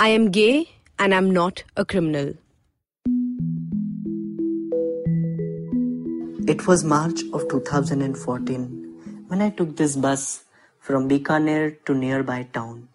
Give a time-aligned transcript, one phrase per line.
[0.00, 2.34] I Am Gay and I'm Not a Criminal.
[6.46, 10.44] It was March of 2014 when I took this bus
[10.78, 12.86] from Bikaner to nearby town.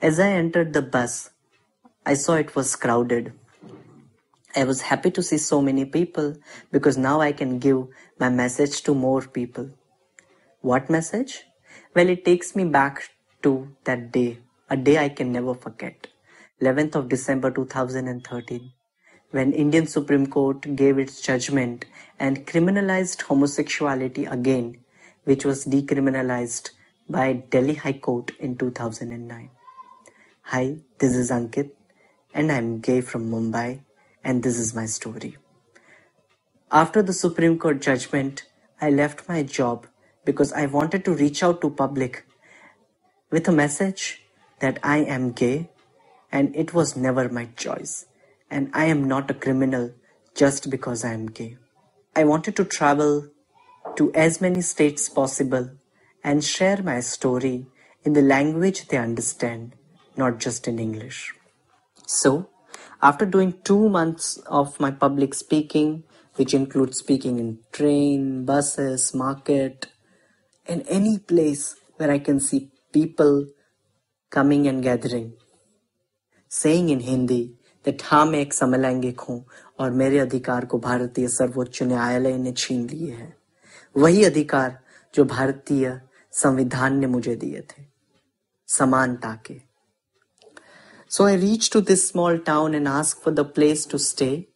[0.00, 1.28] As I entered the bus,
[2.06, 3.34] I saw it was crowded.
[4.56, 6.34] I was happy to see so many people
[6.72, 7.88] because now I can give
[8.18, 9.68] my message to more people.
[10.62, 11.44] What message?
[11.94, 13.10] Well, it takes me back
[13.42, 14.38] to that day,
[14.68, 16.08] a day I can never forget.
[16.60, 18.72] 11th of December 2013,
[19.30, 21.84] when Indian Supreme Court gave its judgment
[22.18, 24.78] and criminalized homosexuality again,
[25.24, 26.70] which was decriminalized
[27.08, 29.50] by Delhi High Court in 2009.
[30.42, 31.70] Hi, this is Ankit
[32.34, 33.80] and I'm gay from Mumbai
[34.24, 35.36] and this is my story.
[36.72, 38.46] After the Supreme Court judgment,
[38.80, 39.86] I left my job
[40.24, 42.24] because I wanted to reach out to public
[43.30, 44.25] with a message
[44.60, 45.70] that I am gay
[46.32, 48.06] and it was never my choice
[48.50, 49.92] and I am not a criminal
[50.34, 51.56] just because I am gay.
[52.14, 53.28] I wanted to travel
[53.96, 55.70] to as many states possible
[56.24, 57.66] and share my story
[58.04, 59.74] in the language they understand,
[60.16, 61.34] not just in English.
[62.06, 62.48] So,
[63.02, 66.04] after doing two months of my public speaking,
[66.36, 69.88] which includes speaking in train, buses, market,
[70.66, 73.46] and any place where I can see people
[74.32, 75.32] coming and gathering,
[76.48, 79.44] saying in Hindi that हाँ मैं एक समलैंगिक हूँ
[79.80, 83.36] और मेरे अधिकार को भारतीय सर्वोच्च न्यायालय ने छीन लिए हैं
[83.96, 84.78] वही अधिकार
[85.14, 86.00] जो भारतीय
[86.32, 87.84] संविधान ने मुझे दिए थे
[88.68, 89.60] समानता के
[91.08, 94.48] So I reached to this small town and asked for the place to stay.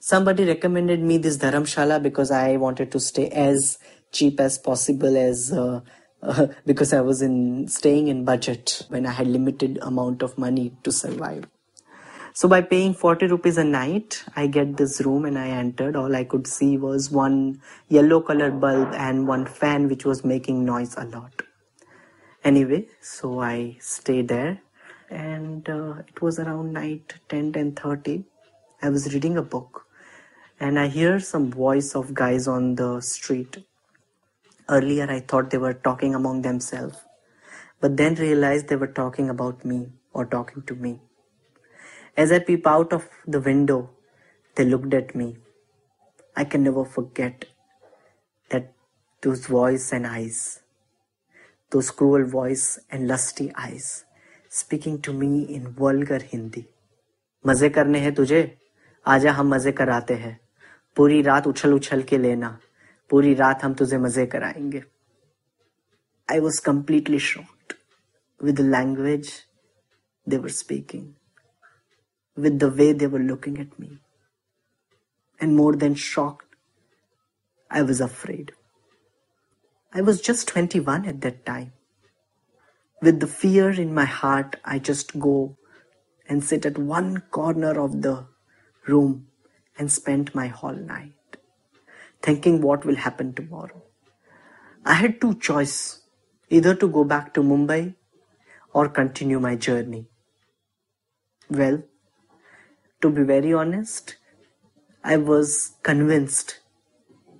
[0.00, 3.78] Somebody recommended me this dharamshala because I wanted to stay as
[4.12, 5.80] cheap as possible as uh,
[6.66, 10.92] because I was in staying in budget when I had limited amount of money to
[10.92, 11.46] survive.
[12.32, 15.96] So by paying 40 rupees a night, I get this room and I entered.
[15.96, 20.64] All I could see was one yellow color bulb and one fan which was making
[20.64, 21.42] noise a lot.
[22.44, 24.60] Anyway, so I stayed there
[25.10, 28.24] and uh, it was around night 10 10 30
[28.82, 29.86] i was reading a book
[30.58, 33.58] and i hear some voice of guys on the street
[34.68, 36.98] earlier i thought they were talking among themselves
[37.80, 39.80] but then realized they were talking about me
[40.12, 40.92] or talking to me
[42.16, 43.80] as i peep out of the window
[44.56, 45.28] they looked at me
[46.36, 47.44] i can never forget
[48.50, 48.72] that
[49.22, 50.42] those voice and eyes
[51.72, 53.94] those cruel voice and lusty eyes
[54.52, 56.64] speaking to me in vulgar Hindi
[57.44, 58.40] मज़े करने हैं तुझे
[59.06, 60.38] आजा हम मज़े कराते हैं
[60.96, 62.48] पूरी रात उछल उछल के लेना
[63.09, 64.81] पूरी रात हम तुझे मजे कराएंगे
[66.31, 67.73] I was completely shocked
[68.43, 69.31] with the language
[70.25, 71.15] they were speaking,
[72.35, 73.99] with the way they were looking at me.
[75.39, 76.55] And more than shocked,
[77.69, 78.51] I was afraid.
[79.93, 81.73] I was just 21 at that time.
[83.01, 85.57] With the fear in my heart, I just go
[86.29, 88.27] and sit at one corner of the
[88.87, 89.27] room
[89.77, 91.24] and spend my whole night
[92.26, 93.82] thinking what will happen tomorrow.
[94.84, 96.02] I had two choices
[96.50, 97.94] either to go back to Mumbai
[98.72, 100.06] or continue my journey.
[101.48, 101.82] Well,
[103.00, 104.16] to be very honest,
[105.04, 106.58] I was convinced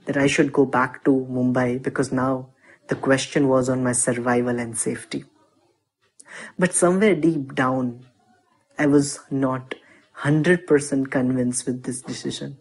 [0.04, 2.50] that I should go back to Mumbai because now
[2.88, 5.24] the question was on my survival and safety.
[6.58, 8.06] But somewhere deep down,
[8.78, 9.74] I was not
[10.20, 12.58] 100% convinced with this decision.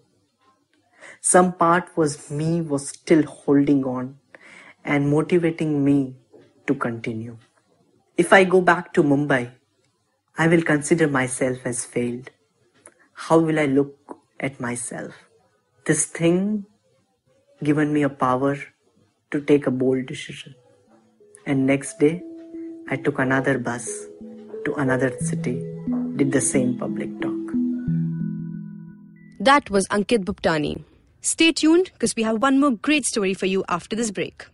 [1.28, 4.20] Some part was me was still holding on
[4.84, 6.14] and motivating me
[6.68, 7.38] to continue.
[8.16, 9.50] If I go back to Mumbai,
[10.38, 12.30] I will consider myself as failed.
[13.14, 15.16] How will I look at myself?
[15.88, 16.68] This thing
[17.64, 18.56] given me a power
[19.32, 20.54] to take a bold decision.
[21.48, 22.22] And next day,
[22.88, 23.90] I took another bus
[24.66, 25.60] to another city,
[26.18, 27.56] did the same public talk.
[29.40, 30.84] That was Ankit Bhuptani.
[31.26, 34.46] Stay tuned because we have one more great story for you after this break.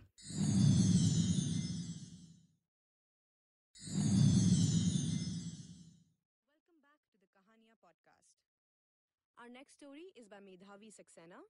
[9.38, 11.44] Our next story is by Medhavi Saxena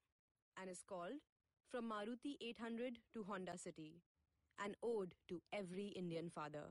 [0.60, 1.22] and is called
[1.70, 4.02] From Maruti 800 to Honda City
[4.58, 6.66] An Ode to Every Indian Father.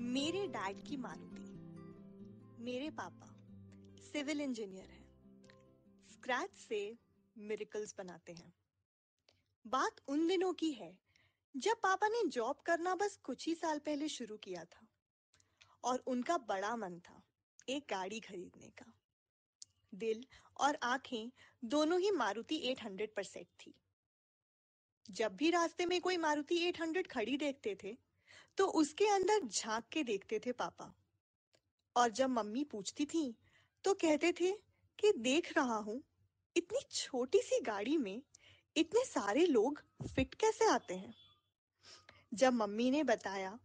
[0.00, 1.47] मेरे dad की मारुति
[2.60, 3.26] मेरे पापा
[4.02, 6.80] civil engineer हैं। Scratch से
[7.36, 8.52] miracles बनाते हैं।
[9.66, 10.98] बात उन दिनों की है,
[11.54, 14.86] जब पापा ने जॉब करना बस कुछ ही साल पहले शुरू किया था
[15.84, 17.22] और उनका बड़ा मन था
[17.68, 18.92] एक गाड़ी खरीदने का।
[19.94, 20.24] दिल
[20.60, 21.30] और आँखें
[21.64, 23.74] दोनों ही मारुति 800 पर सेट थी।
[25.10, 27.96] जब भी रास्ते में कोई मारुति 800 खड़ी देखते थे
[28.58, 30.94] तो उसके अंदर झाँक के देखते थे पापा।
[31.98, 33.34] और जब मम्मी पूछती थी
[33.84, 34.50] तो कहते थे
[34.98, 36.02] कि देख रहा हूँ,
[36.56, 38.22] इतनी छोटी सी गाड़ी में
[38.76, 39.82] इतने सारे लोग
[40.14, 41.14] फिट कैसे आते हैं?
[42.34, 43.58] जब मम्मी ने बताया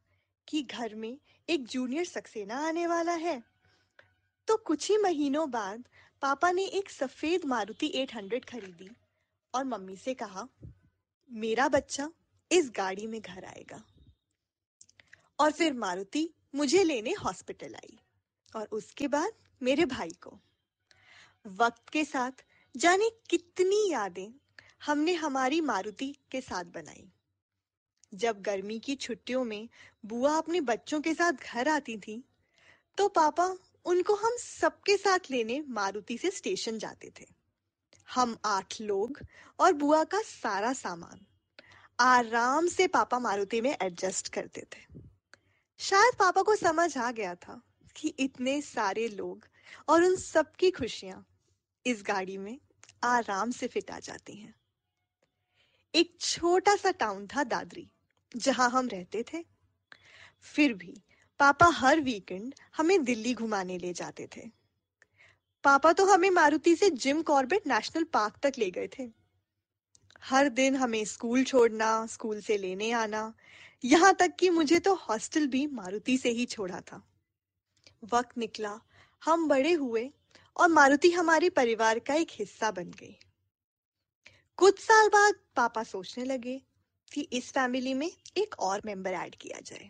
[0.47, 1.17] कि घर में
[1.49, 3.41] एक जूनियर सक्सेना आने वाला है
[4.47, 5.83] तो कुछ ही महीनों बाद
[6.21, 8.89] पापा ने एक सफ़ेद मारुति 800 खरीदी
[9.53, 10.47] और मम्मी से कहा,
[11.31, 12.09] मेरा बच्चा
[12.51, 13.83] इस गाड़ी में घर आएगा।
[15.39, 17.97] और फिर मारुति मुझे लेने हॉस्पिटल आई।
[18.55, 20.39] और उसके बाद मेरे भाई को।
[21.45, 22.43] वक्त के साथ
[22.75, 24.33] जाने कितनी यादें
[24.85, 27.05] हमने हमारी मारुति के साथ बनाई।
[28.13, 29.69] जब गर्मी की छुट्टियों में
[30.05, 32.23] बुआ अपने बच्चों के साथ घर आती थी
[32.97, 33.45] तो पापा
[33.85, 37.25] उनको हम सबके साथ लेने मारुति से स्टेशन जाते थे।
[38.07, 39.19] हम आठ लोग
[39.59, 41.25] और बुआ का सारा सामान
[41.99, 45.01] आराम से पापा मारुति में एडजस्ट करते थे।
[45.79, 47.61] शायद पापा को समझ आ गया था
[47.95, 49.45] कि इतने सारे लोग
[49.89, 51.25] और उन सबकी खुशियाँ
[51.85, 52.59] इस गाड़ी में
[53.03, 54.55] आराम से फिट आ जाती हैं।
[55.95, 57.91] एक छोटा सा टाउन था दादरी,
[58.35, 59.45] जहाँ हम रहते थे।
[60.41, 61.03] फिर भी
[61.39, 64.41] पापा हर वीकेंड हमें दिल्ली घुमाने ले जाते थे।
[65.63, 69.09] पापा तो हमें मारुति से जिम कॉर्बेट नेशनल पार्क तक ले गए थे।
[70.23, 73.33] हर दिन हमें स्कूल छोड़ना, स्कूल से लेने आना,
[73.83, 77.07] यहाँ तक कि मुझे तो हॉस्टल भी मारुति से ही छोड़ा था।
[78.03, 78.79] वक्त निकला।
[79.23, 80.09] हम बड़े हुए
[80.57, 83.17] और मारुति हमारे परिवार का एक हिस्सा बन गई।
[84.57, 86.61] कुछ साल बाद पापा सोचने लगे
[87.13, 89.89] कि इस फैमिली में एक और मेंबर ऐड किया जाए।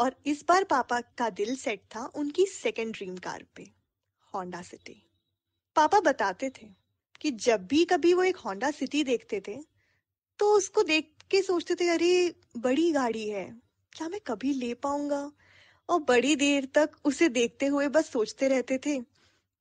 [0.00, 3.70] और इस बार पापा का दिल सेट था उनकी सेकेंड ड्रीम कार पे
[4.34, 5.02] होंडा सिटी
[5.76, 6.66] पापा बताते थे
[7.20, 9.58] कि जब भी कभी वो एक होंडा सिटी देखते थे
[10.38, 15.32] तो उसको देख के सोचते थे, अरे, बड़ी गाड़ी है, क्या मैं कभी ले पाऊँगा?
[15.90, 19.00] और बड़ी देर तक उसे देखते हुए बस सोचते रहते थे।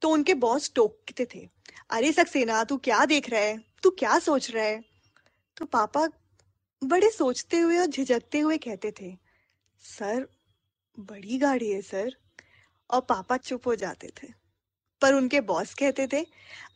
[0.02, 1.50] तो उनके बॉस टोकते थे।
[1.90, 3.64] अरे सक्सेना, तू क्या देख रहा है?
[3.84, 4.84] तू क्या सोच रहा है?
[5.58, 6.08] तो पापा
[6.84, 9.18] बड़े सोचते हुए और झिझकते हुए कहते थे,
[9.84, 10.28] सर,
[11.00, 12.16] बड़ी गाड़ी है, सर।
[12.90, 14.28] और पापा चुप हो जाते थे।
[15.02, 16.26] पर उनके बॉस कहते थे,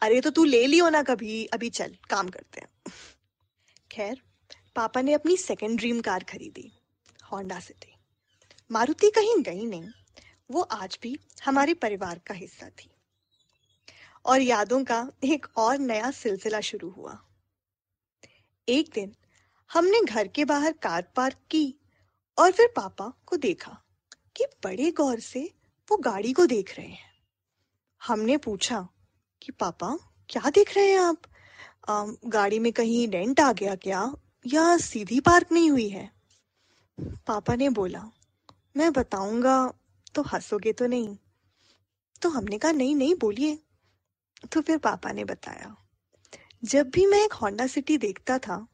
[0.01, 2.93] अरे तो तू ले लियो ना कभी, अभी चल, काम करते हैं।
[3.91, 4.21] खैर,
[4.75, 6.71] पापा ने अपनी सेकेंड ड्रीम कार खरीदी
[7.31, 7.92] होंडा सिटी
[8.71, 9.89] मारुति कहीं गई नहीं।
[10.51, 12.89] वो आज भी हमारे परिवार का हिस्सा थी।
[14.25, 17.25] और यादों का एक और नया सिलसिला शुरू हुआ।
[18.69, 19.15] एक दिन
[19.73, 21.75] हमने घर के बाहर कार पार्क की
[22.37, 23.81] और फिर पापा को देखा
[24.37, 25.53] कि बड़े गौर से
[25.91, 27.13] वो गाड़ी को देख रहे हैं।
[28.03, 28.87] हमने पूछा
[29.41, 29.97] कि पापा
[30.29, 31.21] क्या देख रहे हैं आप?
[31.89, 34.13] आ, गाड़ी में कहीं डेंट आ गया क्या?
[34.47, 36.11] या सीधी पार्क नहीं हुई है?
[36.99, 38.09] पापा ने बोला
[38.77, 39.73] मैं बताऊँगा
[40.15, 41.17] तो हंसोगे तो नहीं।
[42.21, 43.59] तो हमने कहा नहीं नहीं बोलिए।
[44.51, 45.75] तो फिर पापा ने बताया
[46.63, 48.67] जब भी मैं एक होंडा सिटी देखता था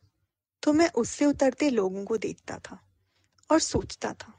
[0.63, 2.79] तो मैं उससे उतरते लोगों को देखता था
[3.51, 4.34] और सोचता था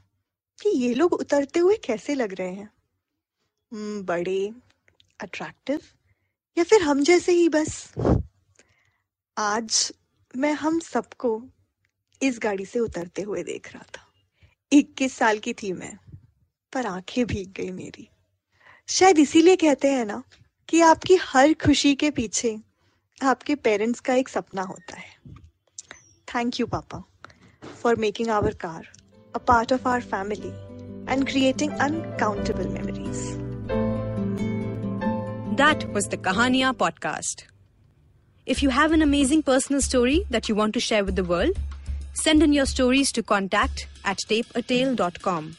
[0.62, 4.54] कि ये लोग उतरते हुए कैसे लग रहे हैं। hmm, बड़े
[5.20, 5.80] अट्रैक्टिव
[6.58, 7.94] या फिर हम जैसे ही बस।
[9.38, 9.92] आज
[10.36, 11.42] मैं हम सबको
[12.22, 14.09] इस गाड़ी से उतरते हुए देख रहा था।
[14.72, 15.98] इक्कीस साल की थी मैं
[16.72, 18.08] पर आँखें भीग गई मेरी।
[18.88, 20.22] शायद इसीलिए कहते हैं ना
[20.68, 22.60] कि आपकी हर खुशी के पीछे
[23.22, 25.18] आपके पेरेंट्स का एक सपना होता है।
[26.34, 27.04] Thank you papa
[27.82, 28.88] for making our car
[29.34, 30.48] a part of our family
[31.12, 33.18] and creating uncountable memories
[35.60, 37.46] that was the Kahaniya podcast
[38.46, 41.58] If you have an amazing personal story that you want to share with the world,
[42.12, 45.56] send in your stories to contact at tapeatale.com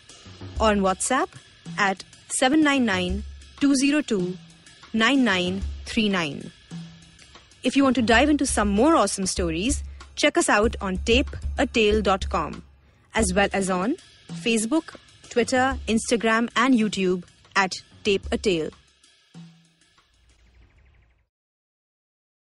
[0.59, 1.29] or on WhatsApp
[1.77, 3.23] at 799
[3.59, 4.37] 202
[4.93, 6.51] 9939.
[7.63, 9.83] If you want to dive into some more awesome stories,
[10.15, 12.63] check us out on tapeatale.com
[13.13, 13.95] as well as on
[14.31, 14.95] Facebook,
[15.29, 17.23] Twitter, Instagram, and YouTube
[17.55, 17.71] at
[18.03, 18.71] Tape a Tale.